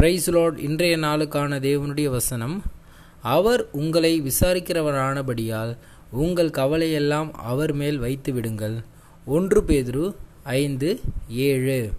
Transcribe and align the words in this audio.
Price 0.00 0.30
Lord 0.30 0.58
இன்றைய 0.58 0.98
நாளுக்கான 0.98 1.56
தேவனுடைய 1.60 2.04
வசனம் 2.04 2.62
அவர் 3.22 3.68
உங்களை 3.72 4.22
விசாரிக்கிறவரானபடியால் 4.22 5.76
உங்கள் 6.10 6.50
கவலையெல்லாம் 6.50 7.32
அவர் 7.32 7.72
மேல் 7.72 7.98
வைத்து 7.98 8.32
விடுங்கள் 8.32 8.76
ஒன்று 9.24 9.60
பேதுரு 9.62 10.14
ஐந்து 10.42 11.00
ஏழு. 11.28 11.92